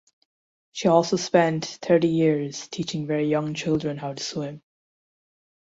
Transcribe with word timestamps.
She 0.71 0.87
also 0.87 1.15
spent 1.15 1.63
thirty 1.83 2.07
years 2.07 2.67
teaching 2.69 3.05
very 3.05 3.27
young 3.29 3.53
children 3.53 3.97
how 3.99 4.13
to 4.15 4.23
swim. 4.23 4.63